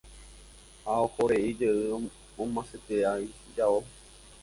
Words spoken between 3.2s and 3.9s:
ijao.